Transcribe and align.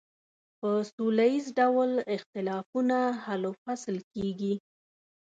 په 0.59 0.69
سوله 0.93 1.23
ایز 1.31 1.45
ډول 1.59 1.91
اختلافونه 2.15 2.97
حل 3.23 3.43
و 3.49 3.53
فصل 3.63 3.95
کیږي. 4.13 4.53